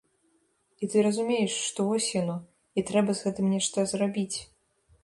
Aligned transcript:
І 0.81 0.87
ты 0.93 0.97
разумееш, 1.07 1.53
што 1.67 1.85
вось 1.91 2.09
яно, 2.21 2.37
і 2.77 2.87
трэба 2.89 3.11
з 3.21 3.29
гэтым 3.29 3.55
нешта 3.57 3.89
зрабіць. 3.95 4.37